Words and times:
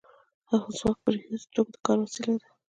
هو 0.49 0.57
ځواک 0.77 0.97
په 1.03 1.09
رښتیا 1.13 1.31
د 1.43 1.45
توکو 1.53 1.71
د 1.73 1.75
کار 1.85 1.97
وسیله 2.01 2.33
ده 2.39 2.47